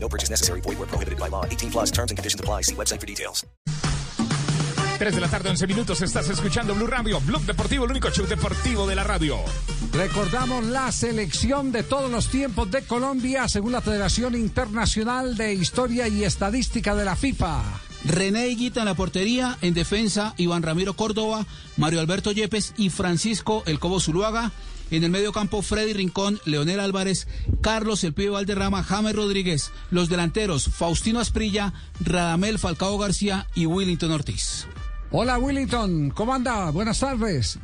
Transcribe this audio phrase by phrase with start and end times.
[0.00, 0.60] No purchase necessary.
[0.62, 1.44] Void where prohibited by law.
[1.44, 2.62] 18 plus terms and conditions apply.
[2.62, 3.44] See website for details.
[4.98, 6.02] 3 de la tarde, 11 minutos.
[6.02, 9.36] Estás escuchando Blue Radio, Blog Deportivo, el único show deportivo de la radio.
[9.92, 16.08] Recordamos la selección de todos los tiempos de Colombia según la Federación Internacional de Historia
[16.08, 17.62] y Estadística de la FIFA.
[18.04, 23.62] René Higuita en la portería, en defensa Iván Ramiro Córdoba, Mario Alberto Yepes y Francisco
[23.66, 24.50] El Cobo Zuluaga.
[24.90, 27.28] En el medio campo, Freddy Rincón, Leonel Álvarez,
[27.60, 29.70] Carlos El Pibe Valderrama, James Rodríguez.
[29.90, 34.66] Los delanteros, Faustino Asprilla, Radamel Falcao García y Willington Ortiz.
[35.10, 36.70] Hola Willington, ¿cómo anda?
[36.70, 37.58] Buenas tardes.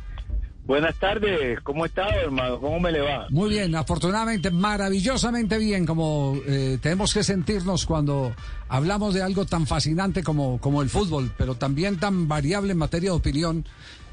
[0.65, 2.59] Buenas tardes, ¿cómo está, hermano?
[2.59, 3.27] ¿Cómo me le va?
[3.29, 8.33] Muy bien, afortunadamente, maravillosamente bien, como eh, tenemos que sentirnos cuando
[8.67, 13.11] hablamos de algo tan fascinante como, como el fútbol, pero también tan variable en materia
[13.11, 13.63] de opinión.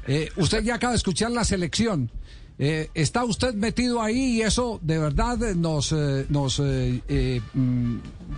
[0.05, 2.11] Eh, usted ya acaba de escuchar la selección.
[2.59, 7.95] Eh, está usted metido ahí y eso de verdad nos, eh, nos eh, eh, mm,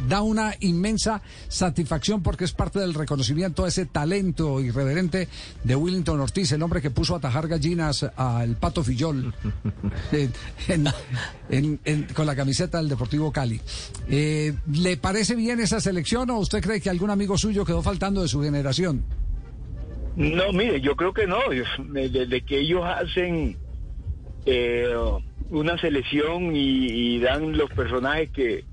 [0.08, 5.28] da una inmensa satisfacción porque es parte del reconocimiento de ese talento irreverente
[5.66, 9.34] de Willington Ortiz, el hombre que puso a atajar gallinas al Pato Fillol
[10.14, 10.32] en-
[10.70, 10.88] en-
[11.50, 13.60] en- en- con la camiseta del Deportivo Cali.
[14.08, 18.22] Eh, ¿Le parece bien esa selección o usted cree que algún amigo suyo quedó faltando
[18.22, 19.04] de su generación?
[20.16, 21.40] No, mire, yo creo que no.
[21.92, 23.58] Desde que ellos hacen
[24.46, 24.94] eh,
[25.50, 28.64] una selección y, dan los personajes que,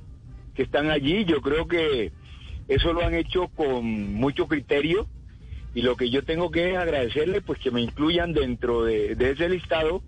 [0.54, 2.12] que están allí, yo creo que
[2.68, 5.06] eso lo han hecho con mucho criterio
[5.74, 9.48] y lo que yo tengo que es agradecerle pues que me incluyan dentro de, ese
[9.48, 10.02] listado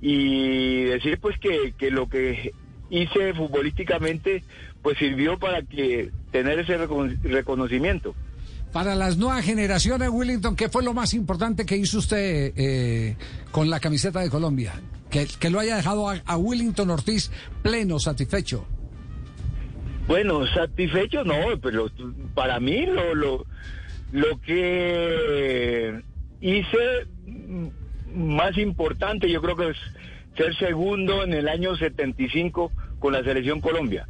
[0.00, 2.52] y decir pues que, que lo que
[2.90, 4.44] hice futbolísticamente
[4.82, 8.14] pues sirvió para que tener ese recono- reconocimiento.
[8.72, 13.16] Para las nuevas generaciones, Willington, ¿qué fue lo más importante que hizo usted eh,
[13.50, 14.74] con la camiseta de Colombia?
[15.10, 17.30] Que, lo haya dejado a, a Willington Ortiz
[17.62, 18.66] pleno, satisfecho.
[20.06, 21.90] Bueno, satisfecho no, pero
[22.34, 23.46] para mí lo, lo,
[24.12, 26.02] lo que
[26.40, 27.06] hice
[28.14, 29.76] más importante yo creo que es
[30.36, 34.06] ser segundo en el año 75 con la selección Colombia.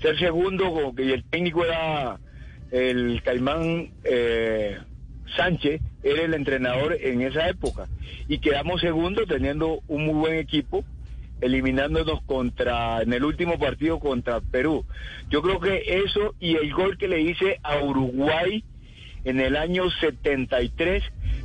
[0.00, 2.18] Ser segundo, que el técnico era
[2.76, 4.78] el Caimán eh,
[5.36, 7.86] Sánchez, era el entrenador en esa época.
[8.28, 10.84] Y quedamos segundo teniendo un muy buen equipo
[11.40, 14.84] eliminándonos contra en el último partido contra Perú.
[15.28, 18.64] Yo creo que eso y el gol que le hice a Uruguay
[19.24, 21.02] en el año 73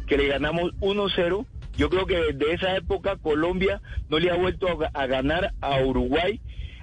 [0.08, 1.46] que le ganamos 1-0,
[1.78, 6.40] yo creo que desde esa época Colombia no le ha vuelto a ganar a Uruguay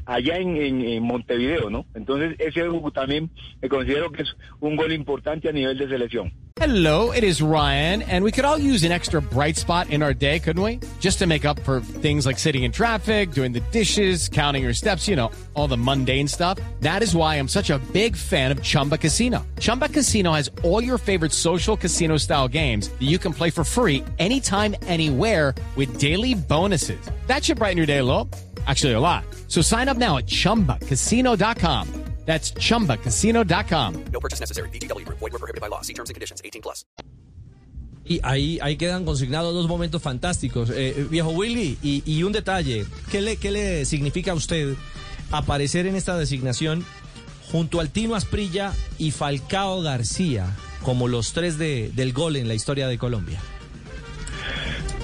[0.08, 1.84] allá en, en- en Montevideo, ¿no?
[1.94, 2.62] Entonces ese
[2.94, 3.30] también
[3.62, 4.28] me considero que es
[4.60, 6.32] un gol importante a nivel de selección.
[6.60, 10.12] Hello, it is Ryan, and we could all use an extra bright spot in our
[10.12, 10.80] day, couldn't we?
[10.98, 14.74] Just to make up for things like sitting in traffic, doing the dishes, counting your
[14.74, 16.58] steps, you know, all the mundane stuff.
[16.80, 19.46] That is why I'm such a big fan of Chumba Casino.
[19.60, 23.62] Chumba Casino has all your favorite social casino style games that you can play for
[23.62, 26.98] free anytime, anywhere with daily bonuses.
[27.28, 28.28] That should brighten your day a little.
[28.68, 29.24] Actually, a lot.
[29.48, 31.88] So sign up now at chumbacasino.com.
[32.26, 34.04] That's chumbacasino.com.
[34.12, 34.68] No purchase necessary.
[34.68, 35.18] VGW Group.
[35.18, 35.80] Void were prohibited by law.
[35.80, 36.42] See terms and conditions.
[36.44, 36.84] 18 plus.
[38.04, 40.68] Y ahí, ahí quedan consignados dos momentos fantásticos.
[40.70, 42.84] Eh, eh, viejo Willy, y, y un detalle.
[43.10, 44.74] ¿Qué le, ¿Qué le significa a usted
[45.30, 46.84] aparecer en esta designación
[47.50, 52.54] junto al Tino Asprilla y Falcao García como los tres de, del gol en la
[52.54, 53.40] historia de Colombia?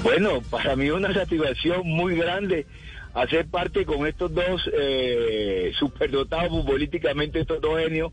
[0.02, 2.66] Bueno, para mí una satisfacción muy grande
[3.14, 8.12] hacer parte con estos dos eh, superdotados futbolísticamente, estos dos genios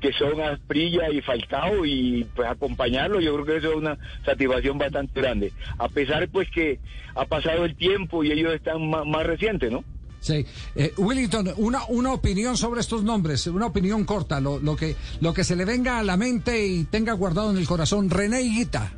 [0.00, 4.78] que son Asprilla y Falcao y pues acompañarlos, yo creo que eso es una satisfacción
[4.78, 5.52] bastante grande.
[5.76, 6.78] A pesar pues que
[7.16, 9.82] ha pasado el tiempo y ellos están ma- más, recientes, ¿no?
[10.20, 10.46] Sí.
[10.76, 15.32] Eh, Willington, una, una opinión sobre estos nombres, una opinión corta, lo, lo, que, lo
[15.34, 18.08] que se le venga a la mente y tenga guardado en el corazón.
[18.08, 18.92] René Higuita.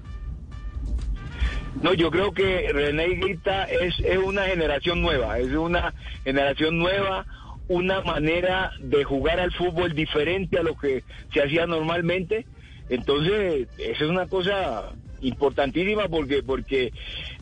[1.83, 5.95] No, yo creo que René Higuita es, es una generación nueva, es una
[6.25, 7.25] generación nueva,
[7.69, 12.47] una manera de jugar al fútbol diferente a lo que se hacía normalmente.
[12.89, 16.93] Entonces, eso es una cosa importantísima porque, porque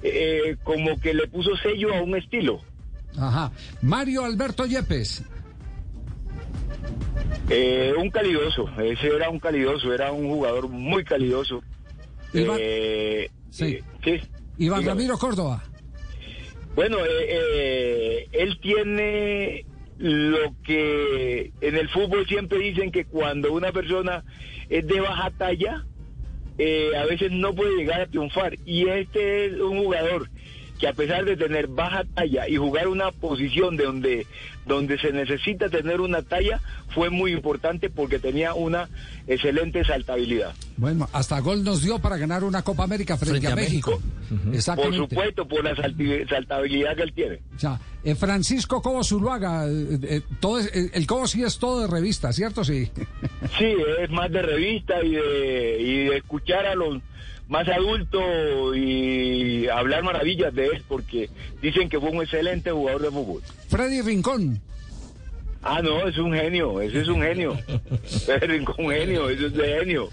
[0.02, 2.60] eh, como que le puso sello a un estilo.
[3.18, 3.50] Ajá.
[3.82, 5.24] Mario Alberto Yepes.
[7.48, 11.62] Eh, un calidoso, ese era un calidoso, era un jugador muy calidoso.
[12.34, 13.64] Eh, Sí.
[13.76, 14.20] eh, sí,
[14.58, 15.00] Iván dígame.
[15.00, 15.62] Ramiro Córdoba.
[16.74, 19.64] Bueno, eh, eh, él tiene
[19.98, 24.22] lo que en el fútbol siempre dicen que cuando una persona
[24.68, 25.84] es de baja talla,
[26.56, 28.56] eh, a veces no puede llegar a triunfar.
[28.64, 30.30] Y este es un jugador
[30.78, 34.26] que a pesar de tener baja talla y jugar una posición de donde,
[34.66, 36.60] donde se necesita tener una talla,
[36.94, 38.88] fue muy importante porque tenía una
[39.26, 40.54] excelente saltabilidad.
[40.76, 44.00] Bueno, hasta gol nos dio para ganar una Copa América frente, Frente a, a México.
[44.44, 44.96] Por Exactamente.
[44.98, 45.74] supuesto, por la
[46.28, 47.40] saltabilidad que él tiene.
[47.56, 51.58] O sea, eh, Francisco Cobo Zuluaga, eh, eh, todo es- eh, el Cobo sí es
[51.58, 52.62] todo de revista, ¿cierto?
[52.64, 52.88] Sí.
[53.58, 56.98] Sí, es más de revista y de, y de escuchar a los
[57.48, 61.30] más adultos y hablar maravillas de él porque
[61.62, 63.42] dicen que fue un excelente jugador de fútbol.
[63.68, 64.60] Freddy Rincón.
[65.62, 67.58] Ah, no, es un genio, ese es un genio.
[68.04, 70.08] Es un genio, eso es de genio.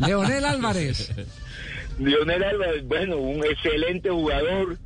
[0.00, 1.12] Leonel Álvarez.
[1.98, 4.76] Lionel Álvarez, bueno, un excelente jugador,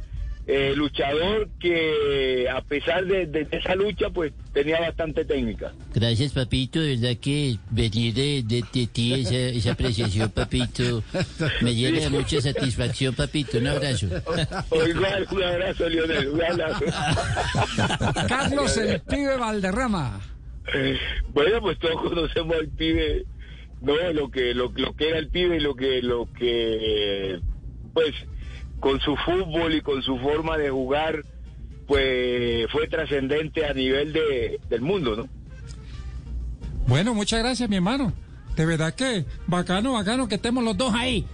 [0.52, 5.72] eh, luchador que a pesar de, de esa lucha, pues tenía bastante técnica.
[5.94, 6.80] Gracias, papito.
[6.80, 11.04] De verdad que venir de, de, de ti, esa, esa apreciación, papito,
[11.60, 13.58] me llena de mucha satisfacción, papito.
[13.58, 14.06] Un abrazo.
[14.06, 16.84] Igual, un abrazo, Lionel, un abrazo.
[18.28, 20.20] Carlos el Pibe Valderrama.
[21.32, 23.24] Bueno, pues todos conocemos al pibe,
[23.80, 27.40] no, lo que lo, lo que era el pibe y lo que lo que
[27.92, 28.14] pues
[28.80, 31.22] con su fútbol y con su forma de jugar
[31.86, 35.28] pues fue trascendente a nivel de, del mundo, ¿no?
[36.86, 38.12] Bueno, muchas gracias, mi hermano.
[38.54, 41.26] De verdad que bacano, bacano que estemos los dos ahí.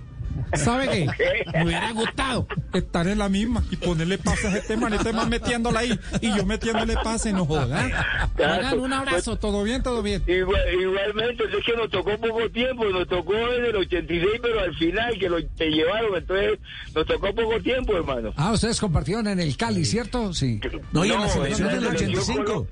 [0.54, 1.44] ¿Sabe qué?
[1.58, 5.28] Me hubiera gustado estar en la misma y ponerle pases a este man, este man
[5.28, 7.90] metiéndola ahí y yo metiéndole pases, no jodan.
[8.38, 10.22] Hagan un abrazo, todo bien, todo bien.
[10.26, 14.74] Igual- igualmente, es que nos tocó poco tiempo, nos tocó en el 86, pero al
[14.76, 16.58] final que lo te llevaron, entonces
[16.94, 18.32] nos tocó poco tiempo, hermano.
[18.36, 20.32] Ah, ustedes compartieron en el Cali, ¿cierto?
[20.32, 20.60] Sí.
[20.92, 22.10] No, y en la selección del selección
[22.40, 22.44] 85.
[22.44, 22.66] Colo-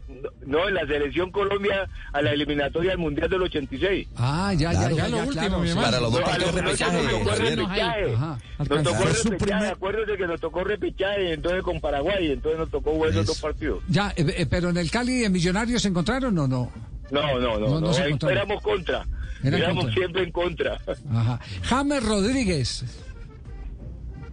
[0.47, 4.09] No, en la selección Colombia a la eliminatoria del Mundial del 86.
[4.17, 5.87] Ah, ya, Claro, ya, ya lo último, claro, mi hermano.
[5.87, 7.64] Para los dos partidos de los- repechaje.
[7.69, 8.15] Repechaje.
[8.15, 8.39] Ajá.
[8.59, 12.93] Nos tocó repechaje, primer- acuérdate que nos tocó repechaje entonces con Paraguay, entonces nos tocó
[12.93, 13.83] jugar esos dos partidos.
[13.89, 16.71] Ya, eh, eh, pero en el Cali, en Millonarios, ¿se encontraron o no?
[17.11, 19.07] No, no, no, No, no no, se éramos contra.
[19.43, 19.95] Eran éramos contra.
[20.01, 20.79] siempre en contra.
[21.13, 21.41] Ajá.
[21.63, 22.85] James Rodríguez.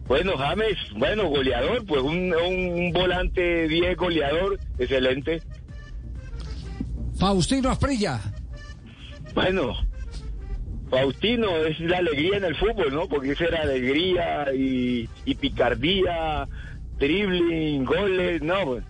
[0.07, 5.41] Bueno, James, bueno, goleador, pues un, un, volante bien goleador, excelente.
[7.17, 8.19] Faustino Asprilla.
[9.33, 9.73] Bueno,
[10.91, 13.07] Faustino es la alegría en el fútbol, ¿no?
[13.07, 15.07] Porque esa era alegría y,
[15.39, 16.49] picardía,
[16.99, 18.83] dribbling, goles, no, pues,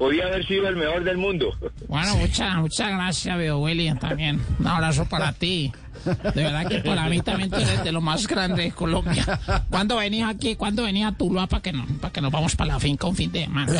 [0.00, 1.54] podía haber sido el mejor del mundo.
[1.86, 4.40] Bueno, muchas, muchas gracias, viejo Willy, también.
[4.58, 5.70] Un abrazo para ti.
[6.04, 9.38] De verdad que para mí también tú eres de lo más grande de Colombia.
[9.68, 10.56] ¿Cuándo venís aquí?
[10.56, 13.14] ¿Cuándo venís a Tuluá para que, no, para que nos vamos para la finca un
[13.14, 13.72] fin de semana?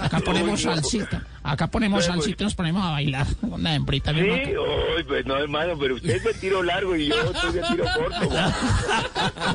[0.00, 0.18] Acá.
[0.18, 1.22] Ponemos salsita.
[1.44, 4.12] Acá ponemos salsita y nos ponemos a bailar con la hembrita.
[4.12, 4.20] Sí,
[5.06, 8.34] pues no, hermano, pero usted es de tiro largo y yo soy de tiro corto.
[8.34, 8.54] ¿no?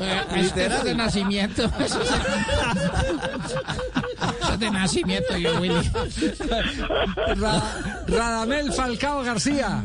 [0.00, 1.70] Eh, es de nacimiento.
[1.78, 2.10] Eso es
[4.60, 5.90] de nacimiento, yo, Willy.
[7.36, 9.82] Ra- Radamel Falcao García.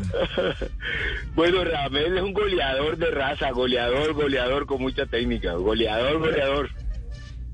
[1.36, 6.70] Bueno, Ramel es un goleador de raza, goleador, goleador con mucha técnica, goleador, goleador.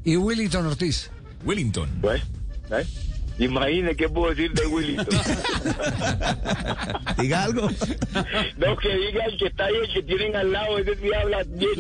[0.04, 1.10] Y Willington Ortiz.
[1.46, 1.90] Willington.
[2.02, 2.22] Pues,
[2.72, 2.86] ¿eh?
[3.42, 5.08] Imagine qué puedo decir de Willington.
[7.20, 7.68] Diga algo.
[8.58, 11.44] No, que diga el que está ahí, el que tienen al lado, ese sí habla
[11.46, 11.72] bien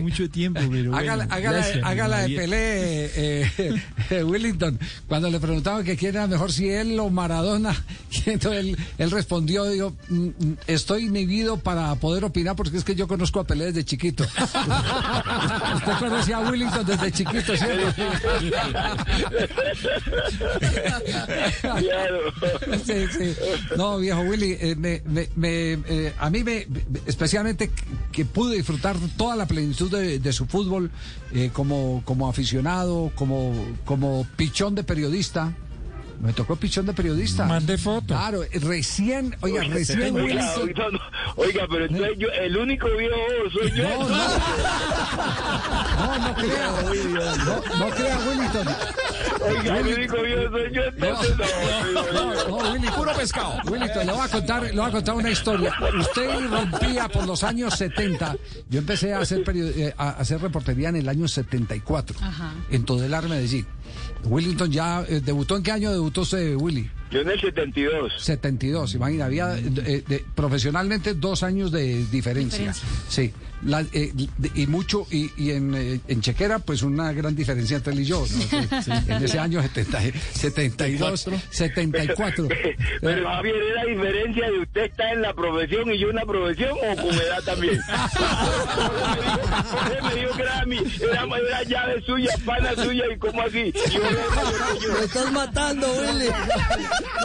[0.00, 3.80] mucho tiempo, pero Hágala, hágala, hágala de Pelé, eh,
[4.10, 4.78] eh, Willington.
[5.08, 7.74] Cuando le preguntaban que quién era mejor, si él o Maradona,
[8.26, 12.84] y entonces él, él respondió, digo, "Mm, mm, estoy inhibido para poder opinar porque es
[12.84, 14.24] que yo conozco a Pelé desde chiquito.
[14.24, 17.55] Usted conocía a Willington desde chiquito,
[23.76, 28.24] No, viejo Willy, eh, me, me- me, eh, a mí me, me- especialmente que- que
[28.24, 30.90] pude disfrutar toda la plenitud de, de su fútbol
[31.32, 33.52] eh, como, como aficionado, como,
[33.84, 35.52] como pichón de periodista.
[36.20, 37.44] Me tocó pichón de periodista.
[37.46, 38.06] Mande foto.
[38.08, 40.62] Claro, recién, oiga, recién Oiga, Willington.
[40.62, 40.98] oiga, no,
[41.36, 43.16] oiga, pero entonces yo, el único viejo
[43.52, 43.84] soy yo.
[43.88, 44.16] No, no.
[45.96, 46.70] No, no crea.
[47.44, 48.68] No, no crea, Willington.
[49.42, 52.12] Oiga, el único viejo soy yo, entonces no.
[52.12, 53.54] No, no, Willy, puro pescado.
[53.66, 55.74] Willito, le voy a contar, le voy a contar una historia.
[55.98, 58.36] Usted rompía por los años 70.
[58.68, 62.16] Yo empecé a hacer, perio- eh, a hacer reportería en el año 74
[62.70, 63.66] en Todelar, Medellín.
[64.24, 65.56] Willington ya eh, debutó.
[65.56, 66.90] ¿En qué año debutó usted, Willy?
[67.10, 68.12] Yo en el 72.
[68.18, 72.58] 72, imagina, había eh, de- profesionalmente dos años de diferencia.
[72.72, 72.88] Diferencia.
[73.08, 73.32] Sí,
[73.66, 74.12] la- eh,
[74.54, 78.04] y mucho, y, y en, eh, en Chequera, pues una gran diferencia entre él y
[78.04, 78.20] yo.
[78.20, 78.82] ¿no?
[78.82, 80.00] Sí, En ese año 70,
[80.34, 82.48] 72, 74.
[83.00, 86.24] Pero Javier, ¿es la diferencia de usted está en la profesión y yo en la
[86.26, 87.78] profesión o con edad también?
[88.76, 93.72] Jorge me dijo que era, mi, era, era llave suya, pana suya y cómo así.
[93.92, 96.28] Yo Lo estás matando, Willy.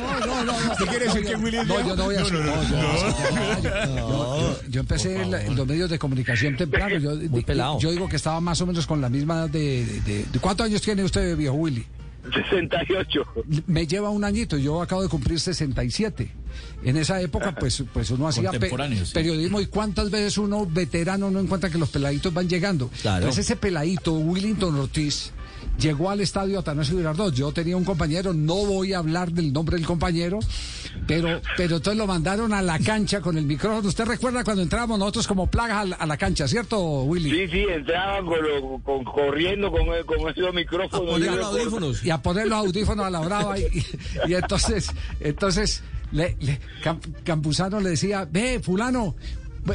[0.01, 0.59] No, no, no.
[0.61, 0.71] no.
[0.71, 4.81] ¿Usted quiere decir que Willy No, yo no voy a No, no, no, no, yo-
[4.81, 6.97] empecé en los medios de comunicación temprano.
[6.99, 7.79] Yo, Muy pelado.
[7.79, 10.65] yo digo que estaba más o menos con la misma edad de, de- de- ¿Cuántos
[10.65, 11.85] años tiene usted, viejo Willy?
[12.33, 13.23] 68.
[13.67, 16.31] Me lleva un añito, yo acabo de cumplir 67.
[16.83, 19.13] En esa época, pues, pues uno hacía pe- sí.
[19.13, 22.89] periodismo y cuántas veces uno veterano no encuentra que los peladitos van llegando.
[23.01, 23.25] Claro.
[23.25, 25.31] Pues ese peladito, Willington Ortiz,
[25.81, 27.33] llegó al estadio Atanasio Girardot.
[27.33, 30.39] Yo tenía un compañero, no voy a hablar del nombre del compañero,
[31.07, 33.87] pero, pero entonces lo mandaron a la cancha con el micrófono.
[33.87, 37.31] ¿Usted recuerda cuando entrábamos nosotros como plagas a la, a la cancha, cierto, Willy?
[37.31, 41.09] Sí, sí, entraban con lo- con- corriendo con, con esos micrófonos.
[41.11, 42.05] Poner Yo los audífonos.
[42.05, 43.85] y a poner los audífonos a la brava y, y-
[44.29, 49.15] y entonces entonces le, le- Cam- Campuzano le decía ve fulano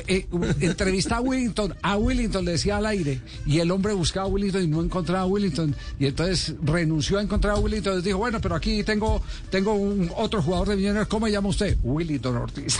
[0.09, 0.27] eh,
[0.61, 4.63] entrevista a Willington a Willington le decía al aire y el hombre buscaba a Willington
[4.65, 8.41] y no encontraba a Willington y entonces renunció a encontrar a Willington y dijo bueno
[8.41, 11.77] pero aquí tengo tengo un otro jugador de Millonarios ¿cómo se llama usted?
[11.83, 12.79] Willington Ortiz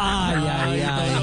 [0.00, 1.18] Ay, ay, ay.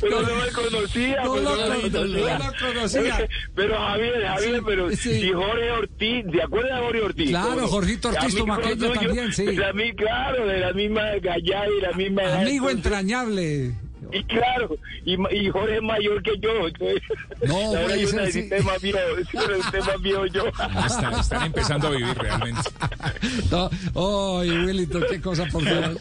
[0.00, 1.22] Pero no me conocía.
[1.24, 2.38] No pues, lo conocía.
[2.38, 3.28] no lo conocía.
[3.54, 5.10] Pero Javier, Javier, pero Sí.
[5.10, 7.30] y Jorge Ortiz, ¿te acuerdas de Jorge Ortiz?
[7.30, 7.68] Claro.
[7.68, 9.44] Jorgito Ortiz, tumaqueño también, sí.
[9.44, 12.22] de claro, de la misma gallada y la misma.
[12.32, 13.74] Amigo entrañable
[14.12, 16.68] Y claro, y, ma- y Jorge es mayor que yo.
[16.68, 17.02] Entonces,
[17.46, 18.98] No, necesité más viejo,
[19.30, 20.46] sí, necesité más viejo yo.
[20.86, 22.70] Están, están empezando a vivir realmente.
[23.50, 23.70] no,
[24.40, 25.96] ay Willington qué cosa por Dios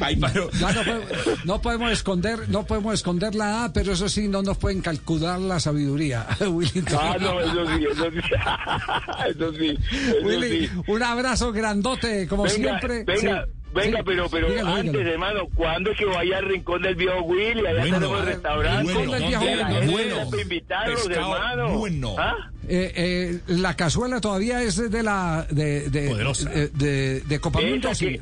[0.00, 0.50] Ay, pero...
[0.52, 4.42] Ya no, podemos, no podemos esconder, no podemos esconder la edad, pero eso sí no
[4.42, 6.98] nos pueden calcular la sabiduría, Willington.
[7.00, 8.18] Ah, no, eso sí, eso sí.
[9.28, 10.72] Eso sí, eso Willy, sí.
[10.86, 13.04] un abrazo grandote, como venga, siempre.
[13.04, 15.10] Venga, Sí, venga, pero, pero Dígalo, antes, dígalo.
[15.10, 17.66] hermano, ¿cuándo es que vaya al rincón del viejo Willy?
[17.66, 18.92] Allá Bueno, tenemos el restaurante.
[18.92, 20.40] bueno, bueno.
[20.42, 21.78] invitarlos, hermano.
[21.78, 22.16] bueno.
[22.18, 22.34] ¿Ah?
[22.70, 26.50] Eh, eh, la cazuela todavía es de la de de, Poderosa.
[26.50, 28.20] de, de, de sí.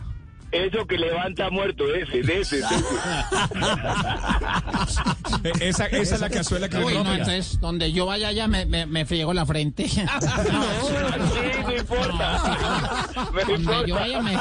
[0.53, 2.57] eso que levanta muerto, ese, de ese.
[2.59, 2.67] de ese.
[5.45, 8.65] Eh, Esa, esa es la cazuela que Uy, no, entonces, donde yo vaya allá me,
[8.67, 9.87] me, me friego la frente.
[9.89, 11.46] Sí, no
[11.95, 13.09] importa.
[13.35, 13.95] Me Donde yo importa.
[13.95, 14.33] vaya me...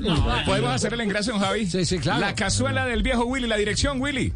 [0.00, 1.66] No, ¿Podemos hacer el ingreso, don Javi?
[1.66, 2.20] Sí, sí, claro.
[2.20, 4.32] La cazuela del viejo Willy, la dirección, Willy.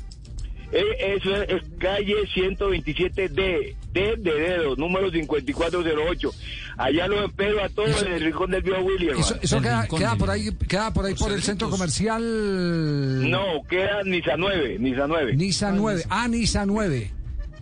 [0.73, 6.31] Eh, Eso es, es calle 127D, D de dedo, número 5408.
[6.79, 9.27] Allá los espero a todos en el rincón del viejo Willy, hermano.
[9.27, 14.03] Eso, eso queda, queda por ahí, queda por ahí por el centro comercial No, queda
[14.05, 15.35] Nisa 9, Nisa 9.
[15.37, 16.05] Nisa 9.
[16.09, 17.11] Ah, Nisa 9.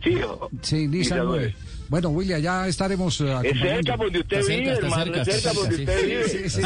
[0.04, 1.54] Sí, o- Sí, Nisa 9.
[1.88, 3.20] Bueno, Willy, allá estaremos.
[3.22, 5.04] eh, Es cerca por donde usted Está cerca, vive, está hermano.
[5.04, 6.28] cerca, es cerca donde cerca, usted vive.
[6.28, 6.60] Sí, sí.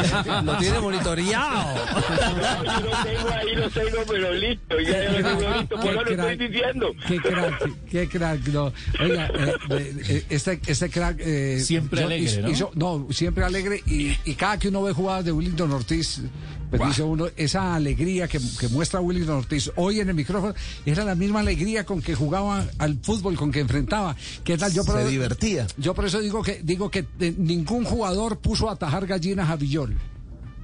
[0.44, 1.74] Lo tiene monitoreado.
[2.32, 4.80] No, yo lo tengo ahí, lo tengo, pero listo.
[4.80, 5.76] Ya yo lo tengo listo.
[5.76, 6.38] Por lo estoy crack.
[6.38, 6.92] diciendo.
[7.06, 8.46] Qué crack, qué crack.
[8.48, 8.72] No.
[9.00, 11.16] Oiga, eh, eh, eh, este, este crack.
[11.20, 12.50] eh, Siempre yo- alegre, hizo- ¿no?
[12.50, 13.82] hizo- no, siempre alegre.
[13.86, 16.20] Y, y cada que uno ve jugadas de Willington Ortiz,
[16.78, 20.54] pues dice uno, esa alegría que, que muestra Willington Ortiz hoy en el micrófono,
[20.86, 24.16] era la misma alegría con que jugaba al fútbol, con que enfrentaba.
[24.44, 24.72] ¿Qué tal?
[24.72, 25.66] Yo por, Se divertía.
[25.78, 29.56] Yo por eso digo que, digo que eh, ningún jugador puso a atajar gallinas a
[29.56, 29.96] Villol.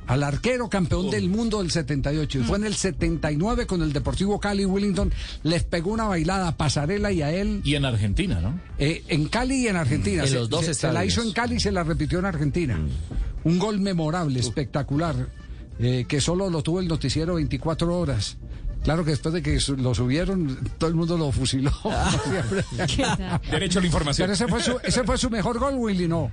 [0.06, 2.38] Al arquero campeón del mundo del 78.
[2.38, 4.64] Y fue en el 79 con el Deportivo Cali.
[4.64, 5.12] Willington
[5.42, 8.58] les pegó una bailada a Pasarela y a él Y en Argentina, ¿no?
[8.78, 10.22] eh, en Cali y en Argentina.
[10.22, 12.24] En Se- los dos se, se la hizo en Cali y se la repitió en
[12.24, 12.80] Argentina.
[13.44, 15.28] Un gol memorable, espectacular,
[15.80, 18.37] eh, que solo lo tuvo el noticiero 24 horas.
[18.85, 21.73] Claro que después de que su- lo subieron, todo el mundo lo fusiló.
[22.87, 23.26] Siempre.
[23.50, 24.25] Derecho a la información.
[24.26, 26.30] Pero ese fue, su, ese fue su mejor gol, Willy, ¿no?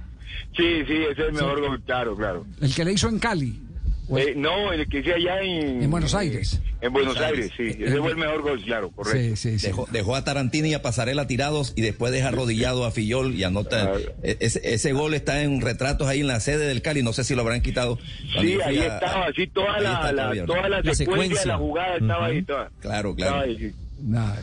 [0.55, 2.45] Sí, sí, ese es el mejor gol, claro, claro.
[2.61, 3.61] El que le hizo en Cali.
[4.07, 5.81] O- Eh, no, el que hice allá en...
[5.83, 6.61] En Buenos Aires.
[6.81, 7.63] En Buenos Aires, sí.
[7.79, 9.35] Ese fue el mejor gol, claro, correcto.
[9.35, 9.67] Sí, sí, sí.
[9.67, 13.43] Dejó, dejó a Tarantini y a Pasarela tirados y después deja arrodillado a Fillol y
[13.43, 13.93] anota.
[14.23, 17.01] e- Ese, ese gol está en retratos ahí en la sede del Cali.
[17.01, 17.97] No sé si lo habrán quitado.
[18.33, 20.47] Cuando Sí, ahí a- estaba, sí, toda la, la- todavía, ¿no?
[20.53, 21.45] toda la, La secuencia de secuencia.
[21.47, 22.71] la jugada estaba ahí toda.
[22.79, 23.49] Claro, Estaba claro.
[23.51, 23.71] ahí, sí.
[24.03, 24.33] Nah,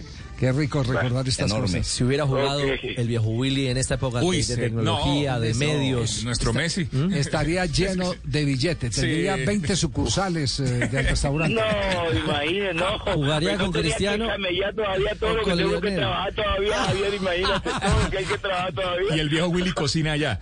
[0.42, 1.66] Qué rico recordar estas enorme.
[1.78, 1.86] cosas.
[1.86, 4.56] Si hubiera jugado el viejo Willy en esta época Uy, de, sí.
[4.56, 6.24] tecnología, No, de eso, medios.
[6.24, 6.88] Nuestro Messi.
[7.14, 8.96] Estaría lleno de billetes.
[8.96, 9.44] Tendría Sí.
[9.44, 11.54] 20 sucursales eh, del restaurante.
[11.54, 12.98] No, imagínate, no.
[13.14, 14.26] Jugaría con Cristiano
[14.74, 15.96] todavía todo lo que con tengo que Lionel.
[16.00, 19.16] trabajar todavía, Javier, imagínate todo lo que hay que trabajar todavía.
[19.16, 20.40] Y el viejo Willy cocina allá.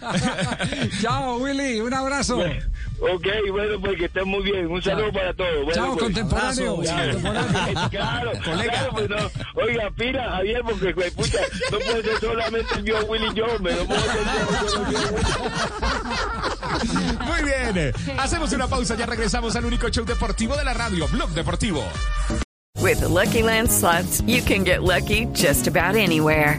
[1.02, 1.80] Chao, Willy.
[1.80, 2.42] Un abrazo.
[3.00, 4.66] Ok, bueno, pues que estén muy bien.
[4.71, 5.64] Un saludo para todos.
[5.64, 6.75] Bueno, Chao, pues, contemporáneo.
[6.75, 7.88] abrazo, Chao, contemporáneo.
[7.90, 8.73] Claro, Colega.
[8.73, 9.16] claro, pues no.
[9.62, 11.38] Oiga, pira, Javier, porque, pucha,
[11.73, 14.19] no puede ser solamente el viejo Willy Jones, no puede ser
[14.87, 14.99] Willy.
[17.26, 17.92] Muy bien.
[18.19, 18.95] Hacemos una pausa.
[18.97, 21.83] Ya regresamos al único show deportivo de la radio, Blog Deportivo.
[22.80, 26.59] With the Lucky Land slots, you can get lucky just about anywhere.